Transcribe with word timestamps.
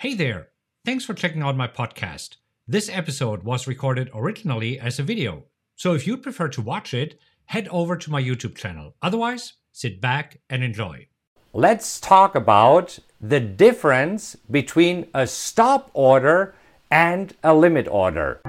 Hey 0.00 0.14
there! 0.14 0.48
Thanks 0.86 1.04
for 1.04 1.12
checking 1.12 1.42
out 1.42 1.58
my 1.58 1.68
podcast. 1.68 2.36
This 2.66 2.88
episode 2.88 3.42
was 3.42 3.66
recorded 3.66 4.08
originally 4.14 4.80
as 4.80 4.98
a 4.98 5.02
video, 5.02 5.44
so 5.76 5.92
if 5.92 6.06
you'd 6.06 6.22
prefer 6.22 6.48
to 6.48 6.62
watch 6.62 6.94
it, 6.94 7.20
head 7.44 7.68
over 7.68 7.98
to 7.98 8.10
my 8.10 8.22
YouTube 8.22 8.56
channel. 8.56 8.94
Otherwise, 9.02 9.58
sit 9.72 10.00
back 10.00 10.40
and 10.48 10.64
enjoy. 10.64 11.06
Let's 11.52 12.00
talk 12.00 12.34
about 12.34 12.98
the 13.20 13.40
difference 13.40 14.36
between 14.50 15.06
a 15.12 15.26
stop 15.26 15.90
order 15.92 16.54
and 16.90 17.36
a 17.44 17.52
limit 17.52 17.86
order. 17.86 18.40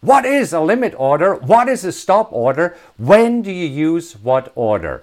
What 0.00 0.24
is 0.24 0.54
a 0.54 0.60
limit 0.60 0.94
order? 0.96 1.34
What 1.34 1.68
is 1.68 1.84
a 1.84 1.92
stop 1.92 2.32
order? 2.32 2.74
When 2.96 3.42
do 3.42 3.52
you 3.52 3.66
use 3.66 4.14
what 4.14 4.50
order? 4.54 5.02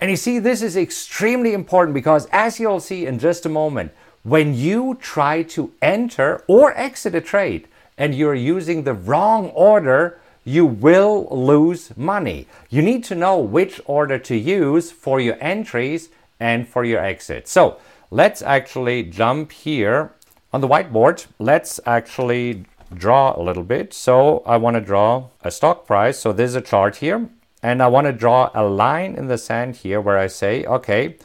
And 0.00 0.10
you 0.10 0.18
see, 0.18 0.38
this 0.38 0.60
is 0.60 0.76
extremely 0.76 1.54
important 1.54 1.94
because, 1.94 2.28
as 2.30 2.60
you'll 2.60 2.80
see 2.80 3.06
in 3.06 3.18
just 3.18 3.46
a 3.46 3.48
moment, 3.48 3.92
when 4.22 4.54
you 4.54 4.98
try 5.00 5.44
to 5.44 5.72
enter 5.80 6.44
or 6.46 6.76
exit 6.76 7.14
a 7.14 7.22
trade 7.22 7.68
and 7.96 8.14
you're 8.14 8.34
using 8.34 8.82
the 8.82 8.92
wrong 8.92 9.48
order, 9.50 10.20
you 10.44 10.66
will 10.66 11.26
lose 11.30 11.96
money. 11.96 12.46
You 12.68 12.82
need 12.82 13.02
to 13.04 13.14
know 13.14 13.38
which 13.38 13.80
order 13.86 14.18
to 14.18 14.36
use 14.36 14.90
for 14.90 15.20
your 15.20 15.38
entries 15.40 16.10
and 16.38 16.68
for 16.68 16.84
your 16.84 17.00
exits. 17.00 17.50
So 17.50 17.78
let's 18.10 18.42
actually 18.42 19.04
jump 19.04 19.52
here 19.52 20.12
on 20.52 20.60
the 20.60 20.68
whiteboard. 20.68 21.26
Let's 21.38 21.80
actually 21.86 22.66
draw 22.94 23.38
a 23.38 23.42
little 23.42 23.62
bit. 23.62 23.92
So 23.92 24.42
I 24.46 24.56
want 24.56 24.74
to 24.74 24.80
draw 24.80 25.28
a 25.42 25.50
stock 25.50 25.86
price. 25.86 26.18
So 26.18 26.32
there's 26.32 26.54
a 26.54 26.60
chart 26.60 26.96
here. 26.96 27.28
And 27.62 27.82
I 27.82 27.86
want 27.86 28.06
to 28.06 28.12
draw 28.12 28.50
a 28.54 28.64
line 28.64 29.14
in 29.14 29.28
the 29.28 29.38
sand 29.38 29.76
here 29.76 30.00
where 30.00 30.18
I 30.18 30.26
say, 30.26 30.64
okay, 30.64 31.16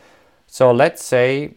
so 0.48 0.72
let's 0.72 1.04
say 1.04 1.56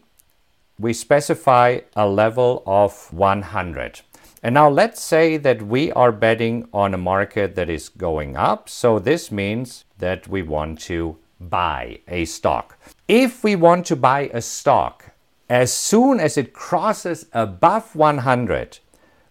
we 0.77 0.91
specify 0.91 1.79
a 1.95 2.07
level 2.07 2.63
of 2.65 3.11
100. 3.13 4.01
And 4.41 4.55
now 4.55 4.69
let's 4.69 5.01
say 5.01 5.37
that 5.37 5.61
we 5.61 5.91
are 5.93 6.11
betting 6.11 6.67
on 6.73 6.93
a 6.93 6.97
market 6.97 7.55
that 7.55 7.69
is 7.69 7.87
going 7.87 8.35
up. 8.35 8.67
So 8.67 8.99
this 8.99 9.31
means 9.31 9.85
that 9.99 10.27
we 10.27 10.41
want 10.41 10.81
to 10.81 11.17
buy 11.39 11.99
a 12.09 12.25
stock. 12.25 12.77
If 13.07 13.43
we 13.43 13.55
want 13.55 13.85
to 13.85 13.95
buy 13.95 14.29
a 14.33 14.41
stock, 14.41 15.11
as 15.49 15.71
soon 15.71 16.19
as 16.19 16.37
it 16.37 16.51
crosses 16.51 17.25
above 17.31 17.95
100, 17.95 18.79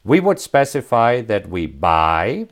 we 0.05 0.21
would 0.21 0.39
specify 0.39 1.21
that 1.23 1.49
we 1.49 1.67
buy 1.67 2.49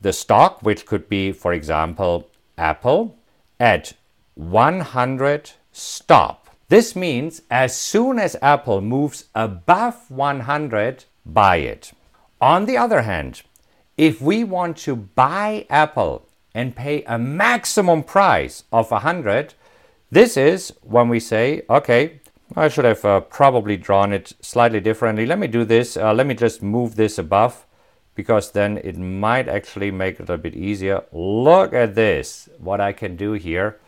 the 0.00 0.12
stock, 0.12 0.62
which 0.62 0.86
could 0.86 1.08
be, 1.08 1.32
for 1.32 1.52
example, 1.52 2.28
Apple, 2.56 3.16
at 3.60 3.94
100 4.34 5.52
stop. 5.72 6.48
This 6.68 6.94
means 6.94 7.42
as 7.50 7.76
soon 7.76 8.18
as 8.18 8.36
Apple 8.42 8.80
moves 8.80 9.24
above 9.34 10.10
100, 10.10 11.04
buy 11.24 11.56
it. 11.56 11.92
On 12.40 12.66
the 12.66 12.76
other 12.76 13.02
hand, 13.02 13.42
if 13.96 14.20
we 14.20 14.44
want 14.44 14.76
to 14.78 14.94
buy 14.94 15.66
Apple 15.68 16.28
and 16.54 16.76
pay 16.76 17.02
a 17.04 17.18
maximum 17.18 18.02
price 18.02 18.64
of 18.72 18.90
100, 18.90 19.54
this 20.10 20.36
is 20.36 20.72
when 20.82 21.08
we 21.08 21.20
say, 21.20 21.62
okay, 21.68 22.20
I 22.56 22.68
should 22.68 22.84
have 22.84 23.04
uh, 23.04 23.20
probably 23.20 23.76
drawn 23.76 24.12
it 24.12 24.32
slightly 24.40 24.80
differently. 24.80 25.26
Let 25.26 25.38
me 25.38 25.46
do 25.46 25.64
this. 25.64 25.96
Uh, 25.96 26.12
let 26.14 26.26
me 26.26 26.34
just 26.34 26.62
move 26.62 26.96
this 26.96 27.18
above 27.18 27.66
because 28.14 28.50
then 28.52 28.78
it 28.78 28.98
might 28.98 29.48
actually 29.48 29.90
make 29.90 30.14
it 30.14 30.20
a 30.20 30.22
little 30.22 30.38
bit 30.38 30.56
easier. 30.56 31.04
Look 31.12 31.72
at 31.72 31.94
this, 31.94 32.48
what 32.58 32.80
I 32.80 32.92
can 32.92 33.16
do 33.16 33.32
here 33.34 33.78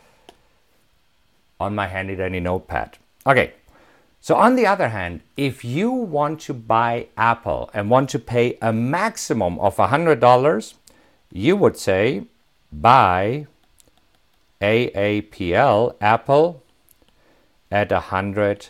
on 1.59 1.75
my 1.75 1.87
handy 1.87 2.15
dandy 2.15 2.39
notepad. 2.39 2.97
Okay, 3.27 3.53
so 4.19 4.35
on 4.35 4.55
the 4.55 4.65
other 4.65 4.89
hand, 4.89 5.21
if 5.35 5.65
you 5.65 5.91
want 5.91 6.39
to 6.41 6.53
buy 6.53 7.07
Apple 7.17 7.69
and 7.73 7.89
want 7.89 8.09
to 8.11 8.19
pay 8.19 8.57
a 8.61 8.71
maximum 8.71 9.59
of 9.59 9.77
$100, 9.77 10.73
you 11.31 11.55
would 11.55 11.75
say 11.75 12.25
buy 12.71 13.47
AAPL 14.61 15.95
Apple 15.99 16.60
at 17.71 17.91
a 17.91 17.95
100 17.95 18.67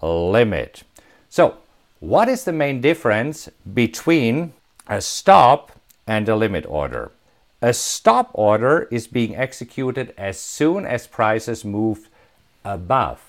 limit. 0.00 0.82
So, 1.28 1.56
what 2.00 2.28
is 2.28 2.44
the 2.44 2.52
main 2.52 2.80
difference 2.80 3.48
between 3.74 4.54
a 4.86 5.00
stop 5.00 5.72
and 6.06 6.28
a 6.28 6.36
limit 6.36 6.64
order? 6.66 7.10
A 7.60 7.74
stop 7.74 8.30
order 8.32 8.88
is 8.90 9.06
being 9.06 9.36
executed 9.36 10.14
as 10.16 10.38
soon 10.38 10.86
as 10.86 11.06
prices 11.06 11.64
move 11.64 12.08
above 12.64 13.20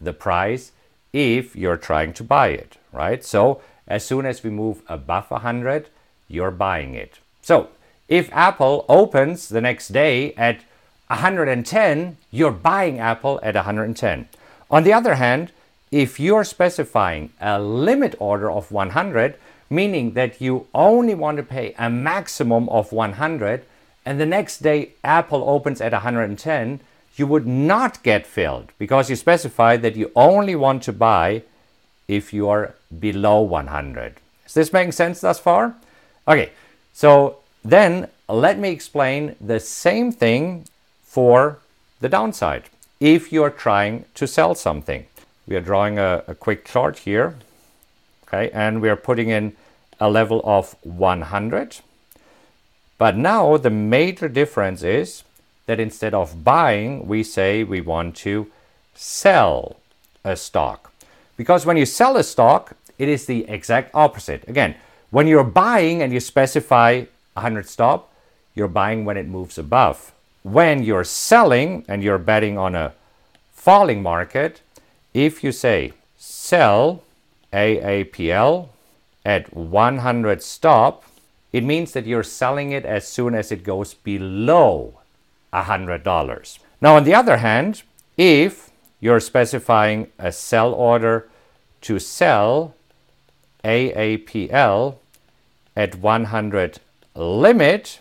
the 0.00 0.12
price 0.12 0.72
if 1.12 1.56
you're 1.56 1.78
trying 1.78 2.12
to 2.12 2.22
buy 2.22 2.48
it, 2.48 2.76
right? 2.92 3.24
So, 3.24 3.62
as 3.86 4.04
soon 4.04 4.26
as 4.26 4.44
we 4.44 4.50
move 4.50 4.82
above 4.88 5.30
100, 5.30 5.88
you're 6.28 6.50
buying 6.50 6.94
it. 6.94 7.18
So, 7.40 7.70
if 8.08 8.30
Apple 8.32 8.84
opens 8.88 9.48
the 9.48 9.62
next 9.62 9.88
day 9.88 10.34
at 10.34 10.60
110, 11.06 12.18
you're 12.30 12.50
buying 12.50 12.98
Apple 12.98 13.40
at 13.42 13.54
110. 13.54 14.28
On 14.70 14.82
the 14.84 14.92
other 14.92 15.14
hand, 15.14 15.52
if 15.90 16.20
you're 16.20 16.44
specifying 16.44 17.32
a 17.40 17.60
limit 17.60 18.14
order 18.18 18.50
of 18.50 18.70
100, 18.70 19.36
meaning 19.70 20.12
that 20.12 20.40
you 20.40 20.66
only 20.74 21.14
want 21.14 21.38
to 21.38 21.42
pay 21.42 21.74
a 21.78 21.88
maximum 21.88 22.68
of 22.68 22.92
100, 22.92 23.64
and 24.04 24.20
the 24.20 24.26
next 24.26 24.58
day 24.58 24.90
Apple 25.02 25.48
opens 25.48 25.80
at 25.80 25.92
110, 25.92 26.80
you 27.16 27.26
would 27.26 27.46
not 27.46 28.02
get 28.02 28.26
filled 28.26 28.70
because 28.78 29.08
you 29.10 29.16
specified 29.16 29.82
that 29.82 29.96
you 29.96 30.12
only 30.14 30.54
want 30.54 30.82
to 30.82 30.92
buy 30.92 31.42
if 32.06 32.32
you 32.32 32.48
are 32.48 32.74
below 33.00 33.40
100. 33.40 34.16
Is 34.46 34.54
this 34.54 34.72
making 34.72 34.92
sense 34.92 35.20
thus 35.20 35.38
far? 35.38 35.74
Okay, 36.26 36.52
so 36.92 37.38
then 37.64 38.08
let 38.28 38.58
me 38.58 38.70
explain 38.70 39.34
the 39.40 39.60
same 39.60 40.12
thing 40.12 40.66
for 41.02 41.58
the 42.00 42.08
downside 42.08 42.64
if 43.00 43.32
you're 43.32 43.50
trying 43.50 44.04
to 44.14 44.26
sell 44.26 44.54
something. 44.54 45.06
We 45.46 45.56
are 45.56 45.60
drawing 45.60 45.98
a, 45.98 46.24
a 46.26 46.34
quick 46.34 46.64
chart 46.64 46.98
here, 46.98 47.36
okay, 48.26 48.50
and 48.52 48.82
we 48.82 48.88
are 48.88 48.96
putting 48.96 49.28
in 49.28 49.56
a 50.00 50.10
level 50.10 50.40
of 50.44 50.76
100. 50.82 51.78
But 52.98 53.16
now 53.16 53.56
the 53.56 53.70
major 53.70 54.28
difference 54.28 54.82
is 54.82 55.22
that 55.66 55.80
instead 55.80 56.14
of 56.14 56.44
buying, 56.44 57.06
we 57.06 57.22
say 57.22 57.62
we 57.62 57.80
want 57.80 58.16
to 58.16 58.50
sell 58.94 59.76
a 60.24 60.36
stock. 60.36 60.92
Because 61.36 61.64
when 61.64 61.76
you 61.76 61.86
sell 61.86 62.16
a 62.16 62.24
stock, 62.24 62.76
it 62.98 63.08
is 63.08 63.26
the 63.26 63.48
exact 63.48 63.94
opposite. 63.94 64.46
Again, 64.48 64.74
when 65.10 65.26
you're 65.28 65.44
buying 65.44 66.02
and 66.02 66.12
you 66.12 66.20
specify 66.20 67.04
100 67.34 67.68
stop, 67.68 68.12
you're 68.54 68.68
buying 68.68 69.04
when 69.04 69.16
it 69.16 69.26
moves 69.26 69.56
above 69.56 70.12
when 70.52 70.82
you're 70.82 71.04
selling 71.04 71.84
and 71.88 72.02
you're 72.02 72.18
betting 72.18 72.56
on 72.58 72.74
a 72.74 72.92
falling 73.52 74.02
market, 74.02 74.60
if 75.14 75.42
you 75.44 75.52
say 75.52 75.92
sell 76.16 77.02
AAPL 77.52 78.68
at 79.24 79.54
100 79.54 80.42
stop, 80.42 81.04
it 81.52 81.64
means 81.64 81.92
that 81.92 82.06
you're 82.06 82.22
selling 82.22 82.72
it 82.72 82.84
as 82.84 83.06
soon 83.08 83.34
as 83.34 83.50
it 83.50 83.64
goes 83.64 83.94
below 83.94 85.00
$100. 85.52 86.58
Now, 86.80 86.96
on 86.96 87.04
the 87.04 87.14
other 87.14 87.38
hand, 87.38 87.82
if 88.16 88.70
you're 89.00 89.20
specifying 89.20 90.08
a 90.18 90.32
sell 90.32 90.74
order 90.74 91.28
to 91.82 91.98
sell 91.98 92.74
AAPL 93.64 94.96
at 95.76 95.94
100 95.96 96.80
limit, 97.14 98.00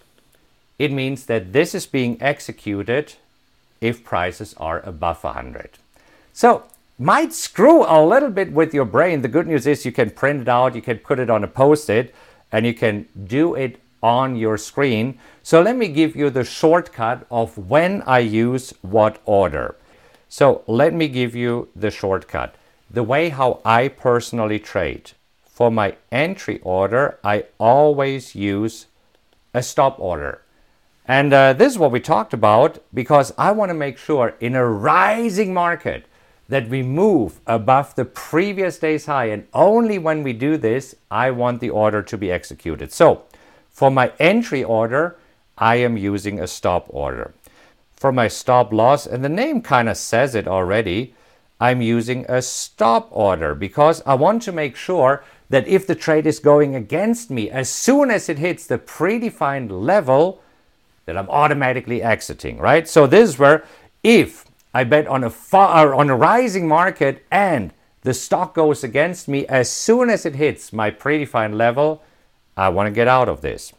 it 0.80 0.92
means 0.92 1.26
that 1.26 1.53
this 1.53 1.74
is 1.74 1.85
being 1.85 2.18
executed 2.22 3.14
if 3.82 4.03
prices 4.03 4.53
are 4.58 4.79
above 4.82 5.24
100. 5.24 5.72
So, 6.34 6.64
might 7.00 7.34
screw 7.34 7.84
a 7.84 8.03
little 8.03 8.29
bit 8.29 8.52
with 8.52 8.74
your 8.74 8.85
brain. 8.85 9.22
The 9.22 9.28
good 9.28 9.47
news 9.47 9.68
is 9.68 9.85
you 9.85 9.91
can 9.91 10.09
print 10.09 10.41
it 10.41 10.47
out, 10.47 10.76
you 10.76 10.82
can 10.82 10.97
put 10.97 11.20
it 11.20 11.29
on 11.29 11.44
a 11.44 11.47
post 11.47 11.90
it, 11.90 12.14
and 12.52 12.66
you 12.66 12.74
can 12.74 13.08
do 13.26 13.53
it 13.53 13.79
on 14.02 14.35
your 14.35 14.58
screen. 14.58 15.20
So, 15.44 15.62
let 15.62 15.76
me 15.76 15.88
give 15.88 16.16
you 16.16 16.29
the 16.29 16.44
shortcut 16.44 17.26
of 17.30 17.58
when 17.58 18.02
I 18.03 18.20
use 18.20 18.73
what 18.82 19.20
order. 19.26 19.76
So, 20.30 20.64
let 20.68 20.94
me 20.94 21.08
give 21.08 21.35
you 21.35 21.70
the 21.76 21.91
shortcut. 21.91 22.56
The 22.90 23.03
way 23.03 23.30
how 23.30 23.62
I 23.66 23.88
personally 23.88 24.59
trade. 24.59 25.12
For 25.46 25.72
my 25.72 25.96
entry 26.12 26.59
order, 26.62 27.18
I 27.23 27.46
always 27.58 28.35
use 28.35 28.85
a 29.53 29.64
stop 29.64 30.00
order. 30.00 30.41
And 31.08 31.32
uh, 31.34 31.54
this 31.54 31.72
is 31.74 31.80
what 31.80 31.92
we 31.92 32.02
talked 32.02 32.34
about 32.34 32.80
because 32.94 33.34
I 33.38 33.52
want 33.52 33.70
to 33.70 33.74
make 33.74 33.98
sure 33.98 34.36
in 34.40 34.56
a 34.56 34.66
rising 34.68 35.54
market 35.54 36.06
that 36.50 36.70
we 36.70 36.84
move 36.84 37.40
above 37.48 37.96
the 37.96 38.06
previous 38.06 38.78
day's 38.78 39.06
high. 39.06 39.26
And 39.26 39.48
only 39.54 39.98
when 39.98 40.24
we 40.24 40.34
do 40.34 40.58
this, 40.58 40.96
I 41.09 41.32
want 41.32 41.62
the 41.62 41.70
order 41.70 42.02
to 42.02 42.18
be 42.18 42.32
executed. 42.32 42.92
So 42.92 43.24
For 43.78 43.92
my 43.92 44.12
entry 44.20 44.64
order, 44.64 45.20
I 45.56 45.76
am 45.76 45.98
using 45.98 46.40
a 46.40 46.48
stop 46.48 46.88
order. 46.90 47.36
For 47.96 48.12
my 48.12 48.28
stop 48.28 48.74
loss, 48.74 49.06
and 49.06 49.24
the 49.24 49.30
name 49.30 49.62
kind 49.62 49.88
of 49.88 49.98
says 49.98 50.34
it 50.34 50.48
already, 50.48 51.14
I'm 51.59 51.84
using 51.84 52.26
a 52.28 52.42
stop 52.42 53.08
order 53.12 53.54
because 53.54 54.02
I 54.04 54.16
want 54.16 54.42
to 54.44 54.52
make 54.52 54.76
sure 54.76 55.24
that 55.52 55.68
if 55.68 55.86
the 55.86 55.94
trade 55.94 56.26
is 56.26 56.40
going 56.40 56.74
against 56.74 57.30
me, 57.30 57.52
as 57.52 57.70
soon 57.70 58.09
as 58.09 58.30
it 58.30 58.40
hits 58.40 58.66
the 58.66 58.80
predefined 58.80 59.70
level, 59.70 60.42
that 61.08 61.18
I'm 61.18 61.30
automatically 61.30 62.04
exiting, 62.04 62.59
right? 62.59 62.88
So 62.88 63.08
this 63.08 63.30
is 63.30 63.40
where 63.40 63.66
if 64.04 64.46
I 64.74 64.84
bet 64.84 65.08
on 65.08 65.24
a 65.24 65.30
far, 65.30 65.96
on 65.96 66.09
a 66.09 66.16
rising 66.16 66.68
market 66.68 67.26
and 67.32 67.74
the 68.02 68.14
stock 68.14 68.54
goes 68.54 68.84
against 68.84 69.28
me, 69.28 69.48
as 69.48 69.72
soon 69.72 70.09
as 70.09 70.26
it 70.26 70.36
hits 70.36 70.72
my 70.72 70.92
predefined 70.92 71.56
level, 71.56 72.04
I 72.56 72.70
want 72.70 72.88
to 72.88 72.92
get 72.92 73.08
out 73.08 73.30
of 73.30 73.42
this. 73.42 73.74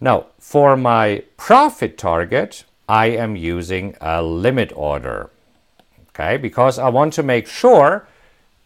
Now, 0.00 0.26
for 0.38 0.76
my 0.76 1.22
profit 1.36 1.96
target, 1.96 2.64
I 2.88 3.06
am 3.06 3.36
using 3.36 3.96
a 4.00 4.22
limit 4.22 4.72
order. 4.74 5.30
Okay, 6.08 6.38
because 6.38 6.78
I 6.78 6.88
want 6.88 7.12
to 7.14 7.22
make 7.22 7.46
sure 7.46 8.08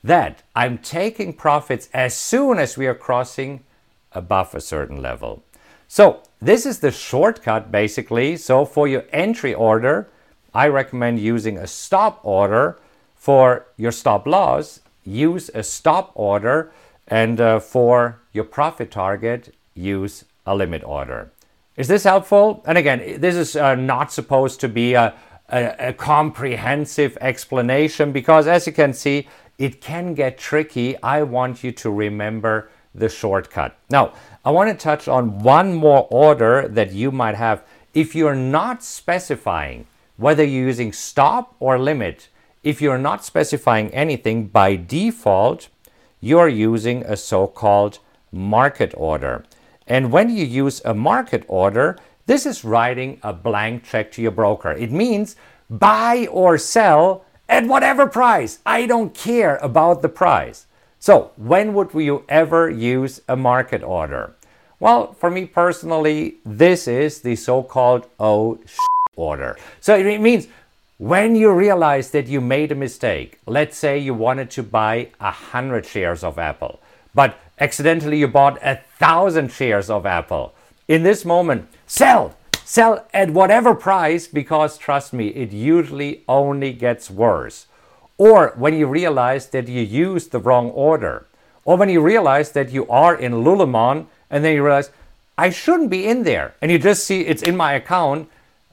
that 0.03 0.43
I'm 0.55 0.79
taking 0.79 1.33
profits 1.33 1.89
as 1.93 2.17
soon 2.17 2.59
as 2.59 2.79
we 2.79 2.87
are 2.87 2.95
crossing 2.95 3.65
above 4.13 4.55
a 4.55 4.61
certain 4.61 5.03
level. 5.03 5.43
So, 5.89 6.23
this 6.45 6.67
is 6.67 6.81
the 6.81 6.91
shortcut 6.91 7.73
basically. 7.73 8.37
So, 8.37 8.65
for 8.65 8.87
your 8.87 9.05
entry 9.13 9.55
order, 9.55 10.09
I 10.53 10.69
recommend 10.69 11.19
using 11.19 11.59
a 11.59 11.67
stop 11.67 12.21
order. 12.23 12.79
For 13.15 13.67
your 13.79 13.93
stop 13.93 14.27
loss, 14.27 14.81
use 15.03 15.51
a 15.55 15.63
stop 15.63 16.13
order. 16.15 16.71
And 17.09 17.41
uh, 17.41 17.61
for 17.61 18.21
your 18.33 18.45
profit 18.45 18.91
target, 18.91 19.55
use 19.75 20.25
a 20.47 20.55
limit 20.55 20.85
order. 20.85 21.31
Is 21.77 21.89
this 21.89 22.05
helpful? 22.05 22.63
And 22.67 22.79
again, 22.79 23.21
this 23.21 23.35
is 23.35 23.57
uh, 23.57 23.75
not 23.75 24.13
supposed 24.13 24.61
to 24.61 24.69
be 24.69 24.95
a, 24.95 25.15
a, 25.49 25.89
a, 25.89 25.93
comprehensive 25.93 27.19
explanation 27.21 28.13
because, 28.13 28.47
as 28.47 28.67
you 28.67 28.73
can 28.73 28.93
see, 28.93 29.27
it 29.59 29.81
can 29.81 30.15
get 30.15 30.39
tricky. 30.39 31.01
I 31.03 31.23
want 31.23 31.65
you 31.65 31.73
to 31.73 31.91
remember 31.91 32.71
the 32.95 33.09
shortcut. 33.09 33.77
Now, 33.91 34.13
I 34.45 34.51
want 34.51 34.71
to 34.71 34.83
touch 34.83 35.09
on 35.09 35.43
one 35.43 35.75
more 35.75 36.07
order 36.11 36.69
that 36.69 36.93
you 36.93 37.11
might 37.11 37.35
have. 37.35 37.65
If 37.93 38.15
you're 38.15 38.35
not 38.35 38.83
specifying 38.83 39.87
whether 40.17 40.45
you're 40.45 40.67
using 40.67 40.93
stop 40.93 41.55
or 41.59 41.79
limit, 41.79 42.29
if 42.63 42.81
you're 42.81 42.99
not 42.99 43.25
specifying 43.25 43.93
anything 43.93 44.47
by 44.47 44.77
default, 44.77 45.69
you're 46.21 46.49
using 46.49 47.05
a 47.05 47.17
so 47.17 47.47
called 47.47 47.99
market 48.33 48.95
order. 48.97 49.45
And 49.87 50.13
when 50.13 50.31
you 50.31 50.45
use 50.45 50.81
a 50.85 50.95
market 50.95 51.45
order, 51.49 51.99
this 52.27 52.47
is 52.47 52.65
writing 52.65 53.19
a 53.23 53.33
blank 53.33 53.85
check 53.85 54.11
to 54.13 54.23
your 54.23 54.31
broker. 54.31 54.73
It 54.73 54.91
means 54.91 55.37
buy 55.69 56.27
or 56.31 56.57
sell 56.57 57.25
at 57.49 57.67
whatever 57.67 58.07
price. 58.07 58.61
I 58.65 58.87
don't 58.87 59.15
care 59.15 59.57
about 59.57 60.01
the 60.01 60.09
price. 60.09 60.67
So, 61.05 61.33
when 61.37 61.75
would 61.75 61.93
you 61.93 62.25
ever 62.31 62.71
use 62.71 63.21
a 63.29 63.37
market 63.37 63.83
order? 63.83 64.33
Well, 64.81 65.13
for 65.13 65.29
me 65.29 65.45
personally, 65.45 66.37
this 66.47 66.89
is 66.89 67.21
the 67.21 67.37
so 67.37 67.63
called 67.63 68.07
O 68.19 68.57
oh 68.57 68.59
order. 69.15 69.59
So, 69.83 69.97
it 69.97 70.23
means 70.23 70.49
when 70.97 71.37
you 71.37 71.53
realize 71.53 72.11
that 72.13 72.27
you 72.27 72.41
made 72.41 72.73
a 72.73 72.75
mistake, 72.75 73.39
let's 73.45 73.77
say 73.77 73.99
you 73.99 74.15
wanted 74.15 74.51
to 74.53 74.63
buy 74.63 75.11
100 75.19 75.85
shares 75.85 76.25
of 76.25 76.39
Apple, 76.39 76.81
but 77.15 77.39
accidentally 77.61 78.21
you 78.21 78.27
bought 78.29 78.59
a 78.63 78.81
thousand 78.99 79.53
shares 79.53 79.91
of 79.91 80.07
Apple. 80.07 80.55
In 80.89 81.03
this 81.03 81.27
moment, 81.27 81.69
sell, 81.87 82.35
sell 82.65 83.07
at 83.13 83.29
whatever 83.29 83.75
price 83.75 84.27
because 84.27 84.79
trust 84.79 85.13
me, 85.13 85.29
it 85.29 85.53
usually 85.53 86.25
only 86.27 86.73
gets 86.73 87.11
worse. 87.11 87.67
Or 88.17 88.53
when 88.57 88.75
you 88.75 88.87
realize 88.87 89.49
that 89.49 89.69
you 89.69 89.83
used 89.83 90.31
the 90.31 90.39
wrong 90.39 90.71
order, 90.71 91.27
or 91.65 91.77
when 91.77 91.89
you 91.89 92.01
realize 92.01 92.53
that 92.53 92.71
you 92.71 92.89
are 92.89 93.15
in 93.15 93.33
Lululemon 93.33 94.07
and 94.31 94.45
then 94.45 94.55
you 94.55 94.65
realize 94.65 94.91
I 95.37 95.51
shouldn't 95.51 95.91
be 95.91 96.07
in 96.07 96.23
there, 96.23 96.55
and 96.63 96.71
you 96.71 96.79
just 96.79 97.05
see 97.05 97.23
it's 97.23 97.43
in 97.43 97.57
my 97.57 97.73
account, 97.73 98.29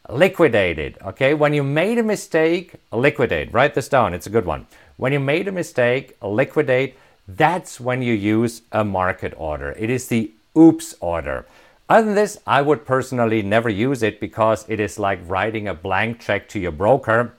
liquidated. 0.10 0.98
Okay, 1.04 1.34
when 1.34 1.54
you 1.54 1.64
made 1.64 1.98
a 1.98 2.04
mistake, 2.04 2.76
liquidate. 2.92 3.52
Write 3.52 3.74
this 3.74 3.90
down, 3.90 4.14
it's 4.14 4.28
a 4.28 4.32
good 4.32 4.46
one. 4.46 4.68
When 4.98 5.12
you 5.12 5.20
made 5.20 5.48
a 5.48 5.52
mistake, 5.52 6.18
liquidate 6.22 6.96
that's 7.28 7.80
when 7.80 8.02
you 8.02 8.14
use 8.14 8.62
a 8.72 8.84
market 8.84 9.34
order. 9.38 9.72
It 9.78 9.90
is 9.90 10.08
the 10.08 10.32
oops 10.58 10.96
order. 11.00 11.46
Other 11.90 12.08
than 12.08 12.16
this, 12.16 12.38
I 12.48 12.62
would 12.62 12.86
personally 12.86 13.42
never 13.42 13.70
use 13.70 14.04
it 14.04 14.20
because 14.20 14.66
it 14.68 14.80
is 14.80 15.00
like 15.00 15.20
writing 15.28 15.68
a 15.68 15.74
blank 15.74 16.20
check 16.20 16.48
to 16.50 16.60
your 16.60 16.72
broker 16.72 17.34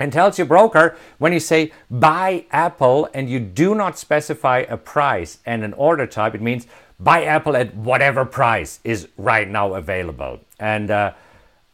and 0.00 0.12
tells 0.12 0.38
your 0.38 0.46
broker 0.46 0.96
when 1.18 1.32
you 1.32 1.38
say 1.38 1.70
buy 1.90 2.46
Apple 2.50 3.08
and 3.14 3.28
you 3.28 3.38
do 3.38 3.74
not 3.74 3.98
specify 3.98 4.64
a 4.68 4.76
price 4.76 5.38
and 5.44 5.62
an 5.62 5.74
order 5.74 6.06
type, 6.06 6.34
it 6.34 6.40
means 6.40 6.66
buy 6.98 7.24
Apple 7.24 7.54
at 7.54 7.74
whatever 7.76 8.24
price 8.24 8.80
is 8.82 9.08
right 9.16 9.48
now 9.48 9.74
available. 9.74 10.40
And 10.58 10.90
uh, 10.90 11.12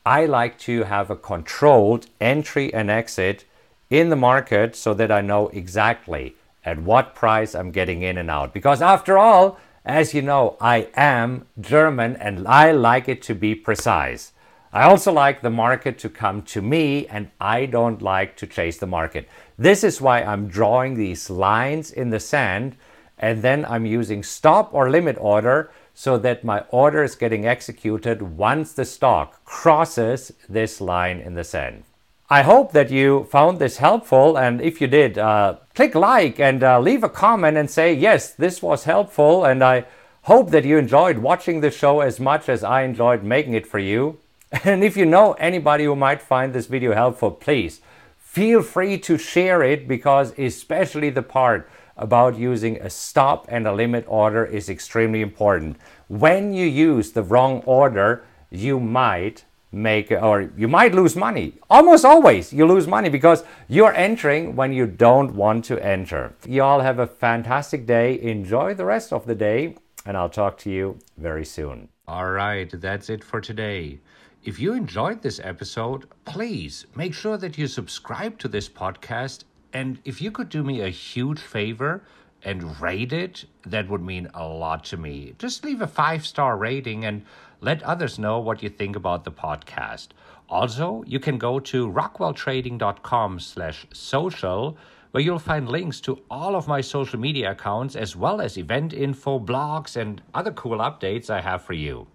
I 0.05 0.27
like 0.27 0.59
to 0.61 0.83
have 0.83 1.09
a 1.09 1.17
controlled 1.17 2.07
entry 2.21 2.75
and 2.75 2.91
exit 2.91 3.45
in 3.89 4.11
the 4.11 4.17
market 4.17 4.75
so 4.75 4.93
that 4.95 5.13
I 5.13 5.21
know 5.21 5.49
exactly 5.49 6.35
at 6.65 6.81
what 6.81 7.15
price 7.15 7.55
I'm 7.55 7.71
getting 7.71 8.03
in 8.03 8.19
and 8.19 8.29
out. 8.29 8.53
Because 8.53 8.83
after 8.83 9.17
all, 9.17 9.59
as 9.85 10.15
you 10.15 10.21
know, 10.21 10.57
I 10.61 10.89
am 10.97 11.47
German 11.61 12.17
and 12.17 12.47
I 12.49 12.73
like 12.73 13.09
it 13.09 13.23
to 13.23 13.37
be 13.37 13.55
precise. 13.55 14.33
I 14.77 14.83
also 14.83 15.11
like 15.11 15.41
the 15.41 15.49
market 15.49 15.99
to 16.01 16.11
come 16.11 16.43
to 16.43 16.61
me 16.61 17.07
and 17.07 17.31
I 17.41 17.65
don't 17.65 18.03
like 18.03 18.37
to 18.37 18.47
chase 18.47 18.77
the 18.77 18.87
market. 18.87 19.27
This 19.57 19.83
is 19.83 20.03
why 20.03 20.21
I'm 20.21 20.49
drawing 20.49 20.97
these 20.97 21.31
lines 21.31 21.91
in 21.91 22.11
the 22.11 22.21
sand 22.21 22.77
and 23.17 23.41
then 23.41 23.65
I'm 23.65 23.87
using 23.87 24.23
stop 24.23 24.75
or 24.75 24.91
limit 24.91 25.17
order 25.19 25.71
so 25.95 26.19
that 26.19 26.45
my 26.45 26.61
order 26.69 27.03
is 27.03 27.15
getting 27.15 27.47
executed 27.47 28.21
once 28.21 28.75
the 28.75 28.85
stock 28.85 29.43
crosses 29.47 30.31
this 30.47 30.79
line 30.79 31.21
in 31.21 31.33
the 31.33 31.45
sand. 31.45 31.85
I 32.29 32.43
hope 32.43 32.73
that 32.73 32.91
you 32.91 33.25
found 33.31 33.59
this 33.59 33.79
helpful, 33.79 34.37
and 34.37 34.61
if 34.61 34.83
you 34.83 34.89
did, 34.89 35.17
uh, 35.17 35.57
click 35.75 35.95
like 35.95 36.39
and 36.39 36.63
uh, 36.63 36.81
leave 36.81 37.03
a 37.03 37.09
comment 37.09 37.57
and 37.57 37.71
say, 37.71 37.95
yes, 37.95 38.35
this 38.35 38.61
was 38.61 38.85
helpful, 38.85 39.47
and 39.47 39.65
I 39.65 39.87
hope 40.25 40.51
that 40.51 40.67
you 40.67 40.77
enjoyed 40.77 41.19
watching 41.19 41.61
the 41.61 41.71
show 41.71 42.01
as 42.01 42.21
much 42.21 42.51
as 42.51 42.63
I 42.63 42.83
enjoyed 42.83 43.23
making 43.23 43.55
it 43.55 43.67
for 43.67 43.79
you. 43.79 44.19
And 44.53 44.85
if 44.85 44.97
you 44.97 45.05
know 45.05 45.33
anybody 45.35 45.85
who 45.85 45.97
might 45.97 46.23
find 46.23 46.53
this 46.53 46.67
video 46.67 46.95
helpful, 46.95 47.31
please 47.31 47.81
feel 48.17 48.63
free 48.63 48.99
to 48.99 49.19
share 49.19 49.63
it 49.63 49.89
because 49.89 50.39
especially 50.39 51.11
the 51.11 51.23
part 51.23 51.69
about 51.97 52.39
using 52.39 52.77
a 52.77 52.91
stop 52.91 53.47
and 53.49 53.67
a 53.67 53.73
limit 53.73 54.05
order 54.07 54.45
is 54.45 54.69
extremely 54.69 55.21
important. 55.21 55.77
When 56.09 56.53
you 56.53 56.67
use 56.67 57.13
the 57.13 57.23
wrong 57.23 57.63
order, 57.67 58.25
you 58.51 58.79
might 58.79 59.45
make 59.73 60.13
or 60.13 60.51
you 60.57 60.69
might 60.69 60.95
lose 60.95 61.17
money. 61.17 61.55
Almost 61.69 62.05
always 62.05 62.53
you 62.53 62.67
lose 62.67 62.87
money 62.87 63.09
because 63.09 63.43
you're 63.69 63.95
entering 63.95 64.55
when 64.55 64.73
you 64.73 64.87
don't 64.87 65.35
want 65.35 65.65
to 65.67 65.85
enter. 65.85 66.35
You 66.47 66.63
all 66.63 66.81
have 66.81 66.99
a 66.99 67.07
fantastic 67.07 67.85
day. 67.87 68.21
Enjoy 68.21 68.75
the 68.75 68.85
rest 68.85 69.13
of 69.13 69.27
the 69.27 69.35
day, 69.35 69.77
and 70.05 70.17
I'll 70.17 70.31
talk 70.31 70.57
to 70.59 70.71
you 70.71 70.99
very 71.19 71.45
soon. 71.45 71.89
All 72.07 72.31
right, 72.31 72.71
that's 72.71 73.11
it 73.11 73.25
for 73.25 73.41
today. 73.41 73.99
If 74.47 74.61
you 74.61 74.75
enjoyed 74.75 75.23
this 75.23 75.41
episode, 75.43 76.07
please 76.25 76.87
make 76.95 77.15
sure 77.15 77.37
that 77.37 77.59
you 77.59 77.67
subscribe 77.67 78.39
to 78.39 78.47
this 78.47 78.69
podcast. 78.69 79.43
And 79.73 79.99
if 80.05 80.23
you 80.23 80.31
could 80.31 80.49
do 80.49 80.63
me 80.63 80.83
a 80.83 80.89
huge 80.89 81.41
favor, 81.41 82.05
and 82.45 82.81
rate 82.81 83.13
it, 83.13 83.45
that 83.65 83.89
would 83.89 84.03
mean 84.03 84.29
a 84.33 84.47
lot 84.47 84.85
to 84.85 84.97
me. 84.97 85.35
Just 85.37 85.65
leave 85.65 85.83
a 85.83 85.87
five 85.89 86.25
star 86.25 86.57
rating 86.57 87.05
and 87.05 87.25
let 87.61 87.83
others 87.83 88.21
know 88.21 88.39
what 88.39 88.63
you 88.63 88.69
think 88.69 88.95
about 88.95 89.25
the 89.25 89.33
podcast. 89.33 90.11
Also, 90.49 91.03
you 91.09 91.19
can 91.19 91.39
go 91.39 91.59
to 91.59 91.91
rockwelltrading.com 91.91 93.41
slash 93.41 93.85
social 93.93 94.79
where 95.11 95.25
you'll 95.25 95.41
find 95.41 95.69
links 95.69 96.01
to 96.03 96.23
all 96.31 96.55
of 96.55 96.69
my 96.69 96.81
social 96.81 97.19
media 97.19 97.51
accounts 97.51 97.97
as 97.97 98.15
well 98.15 98.41
as 98.41 98.57
event 98.57 98.93
info, 98.93 99.41
blogs, 99.41 99.97
and 99.97 100.23
other 100.35 100.53
cool 100.53 100.79
updates 100.79 101.31
I 101.31 101.41
have 101.41 101.63
for 101.63 101.73
you. 101.73 102.07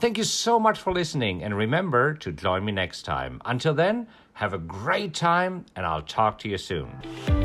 Thank 0.00 0.16
you 0.16 0.24
so 0.24 0.58
much 0.58 0.78
for 0.78 0.94
listening 0.94 1.42
and 1.42 1.54
remember 1.54 2.14
to 2.14 2.32
join 2.32 2.64
me 2.64 2.72
next 2.72 3.02
time. 3.02 3.42
Until 3.44 3.74
then, 3.74 4.06
have 4.32 4.54
a 4.54 4.58
great 4.58 5.12
time 5.12 5.66
and 5.76 5.84
I'll 5.84 6.00
talk 6.00 6.38
to 6.38 6.48
you 6.48 6.56
soon. 6.56 7.39